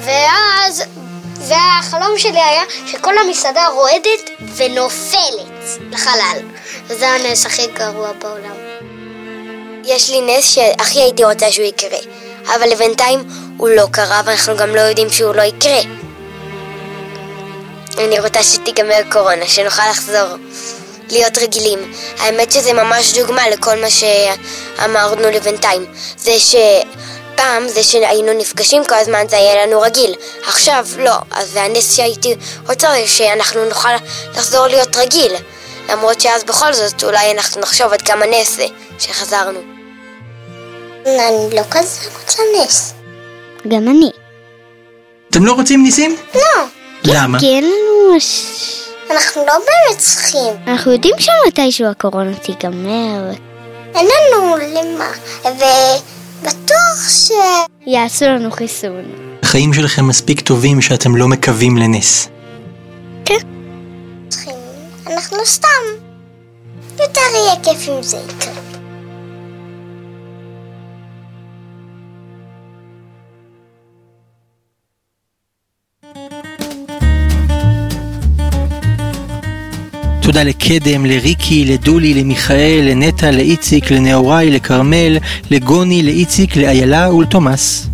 ואז 0.00 0.82
והחלום 1.48 2.18
שלי 2.18 2.42
היה 2.42 2.62
שכל 2.86 3.18
המסעדה 3.18 3.66
רועדת 3.66 4.30
ונופלת 4.56 5.80
לחלל 5.90 6.38
וזה 6.88 7.08
הנס 7.08 7.46
הכי 7.46 7.66
גרוע 7.66 8.12
בעולם 8.12 8.68
יש 9.84 10.10
לי 10.10 10.20
נס 10.20 10.54
שהכי 10.54 10.98
הייתי 10.98 11.24
רוצה 11.24 11.52
שהוא 11.52 11.66
יקרה, 11.66 11.98
אבל 12.54 12.68
לבינתיים 12.68 13.24
הוא 13.56 13.68
לא 13.68 13.86
קרה 13.90 14.22
ואנחנו 14.24 14.56
גם 14.56 14.74
לא 14.74 14.80
יודעים 14.80 15.10
שהוא 15.10 15.34
לא 15.34 15.42
יקרה. 15.42 15.80
אני 17.98 18.20
רוצה 18.20 18.42
שתיגמר 18.42 19.00
קורונה, 19.12 19.46
שנוכל 19.46 19.82
לחזור 19.90 20.28
להיות 21.10 21.38
רגילים. 21.38 21.92
האמת 22.18 22.52
שזה 22.52 22.72
ממש 22.72 23.18
דוגמה 23.18 23.48
לכל 23.48 23.76
מה 23.76 23.88
שאמרנו 23.90 25.30
לבינתיים. 25.30 25.86
זה 26.16 26.32
שפעם 26.38 27.68
זה 27.68 27.82
שהיינו 27.82 28.32
נפגשים 28.32 28.84
כל 28.84 28.94
הזמן 28.94 29.28
זה 29.28 29.36
היה 29.36 29.66
לנו 29.66 29.80
רגיל. 29.80 30.14
עכשיו 30.46 30.86
לא, 30.98 31.16
אז 31.30 31.56
הנס 31.56 31.96
שהייתי 31.96 32.36
רוצה 32.68 32.88
זה 32.90 33.08
שאנחנו 33.08 33.64
נוכל 33.64 33.94
לחזור 34.34 34.66
להיות 34.66 34.96
רגיל. 34.96 35.32
למרות 35.88 36.20
שאז 36.20 36.44
בכל 36.44 36.72
זאת 36.72 37.04
אולי 37.04 37.30
אנחנו 37.32 37.60
נחשוב 37.60 37.92
עד 37.92 38.02
כמה 38.02 38.24
נס 38.26 38.56
זה 38.56 38.66
שחזרנו. 38.98 39.58
אני 41.06 41.56
לא 41.56 41.62
כזה 41.70 42.00
רוצה 42.20 42.42
נס 42.60 42.94
גם 43.68 43.88
אני. 43.88 44.10
אתם 45.30 45.44
לא 45.46 45.52
רוצים 45.52 45.82
ניסים? 45.82 46.16
לא, 46.34 46.40
למה? 47.04 47.38
כי 47.40 47.46
אין 47.46 47.64
לנו... 47.64 48.16
מש- 48.16 48.74
אנחנו 49.10 49.46
לא 49.46 49.52
באמת 49.52 49.98
צריכים 49.98 50.54
אנחנו 50.66 50.92
יודעים 50.92 51.14
שמתישהו 51.18 51.86
הקורונה 51.86 52.34
תיגמר. 52.34 53.30
אין 53.94 54.06
לנו 54.06 54.56
למה 54.56 55.10
ובטוח 55.44 57.08
ש... 57.08 57.30
יעשו 57.86 58.24
לנו 58.24 58.50
חיסון. 58.50 59.04
החיים 59.42 59.74
שלכם 59.74 60.08
מספיק 60.08 60.40
טובים 60.40 60.80
שאתם 60.82 61.16
לא 61.16 61.28
מקווים 61.28 61.76
לנס. 61.76 62.28
אנחנו 65.12 65.38
סתם 65.44 65.68
יותר 67.00 67.20
יהיה 67.34 67.54
כיף 67.62 67.88
אם 67.88 68.02
זה 68.02 68.16
יקרה 68.16 68.52
תודה 80.22 80.42
לקדם, 80.42 81.06
לריקי, 81.06 81.64
לדולי, 81.64 82.14
למיכאל, 82.14 82.86
לנטע, 82.90 83.30
לאיציק, 83.30 83.90
לנאורי, 83.90 84.50
לכרמל, 84.50 85.18
לגוני, 85.50 86.02
לאיציק, 86.02 86.56
לאיילה 86.56 87.14
ולתומאס. 87.14 87.86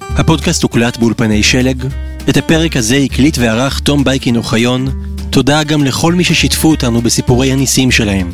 הפודקאסט 0.00 0.62
הוקלט 0.62 0.96
באולפני 0.96 1.42
שלג. 1.42 1.86
את 2.28 2.36
הפרק 2.36 2.76
הזה 2.76 2.96
הקליט 2.96 3.38
וערך 3.38 3.80
תום 3.80 4.04
בייקין 4.04 4.36
אוחיון. 4.36 5.13
תודה 5.34 5.64
גם 5.64 5.84
לכל 5.84 6.14
מי 6.14 6.24
ששיתפו 6.24 6.70
אותנו 6.70 7.02
בסיפורי 7.02 7.52
הניסים 7.52 7.90
שלהם. 7.90 8.32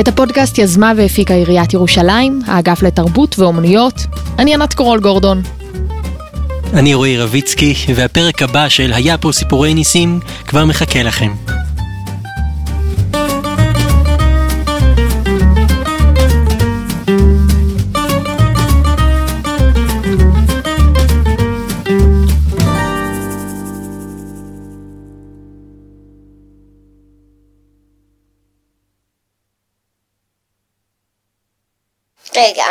את 0.00 0.08
הפודקאסט 0.08 0.58
יזמה 0.58 0.92
והפיקה 0.96 1.34
עיריית 1.34 1.74
ירושלים, 1.74 2.40
האגף 2.46 2.82
לתרבות 2.82 3.38
ואומנויות. 3.38 3.94
אני 4.38 4.54
ענת 4.54 4.74
קורול 4.74 5.00
גורדון. 5.00 5.42
אני 6.74 6.94
רועי 6.94 7.18
רביצקי, 7.18 7.74
והפרק 7.94 8.42
הבא 8.42 8.68
של 8.68 8.92
היה 8.92 9.18
פה 9.18 9.32
סיפורי 9.32 9.74
ניסים 9.74 10.20
כבר 10.46 10.64
מחכה 10.64 11.02
לכם. 11.02 11.32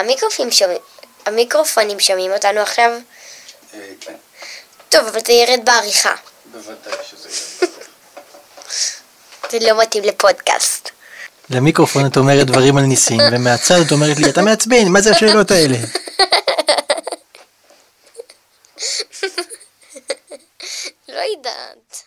המיקרופונים 0.01 0.51
שומעים, 0.51 0.79
המיקרופונים 1.25 1.99
שומעים 1.99 2.31
אותנו 2.31 2.59
עכשיו? 2.59 2.91
כן, 3.71 4.13
טוב, 4.89 5.07
אבל 5.07 5.19
זה 5.27 5.33
ירד 5.33 5.59
בעריכה. 5.65 6.13
בוודאי 6.45 6.93
שזה 7.09 7.29
יהיה. 7.29 7.71
זה 9.51 9.59
לא 9.61 9.81
מתאים 9.81 10.03
לפודקאסט. 10.03 10.89
למיקרופון 11.49 12.05
את 12.05 12.17
אומרת 12.17 12.47
דברים 12.47 12.77
על 12.77 12.83
ניסים, 12.83 13.19
ומהצד 13.31 13.79
את 13.87 13.91
אומרת 13.91 14.17
לי, 14.17 14.29
אתה 14.29 14.41
מעצבן, 14.41 14.87
מה 14.87 15.01
זה 15.01 15.11
השאלות 15.11 15.51
האלה? 15.51 15.77
לא 21.15 21.21
יודעת. 21.37 22.03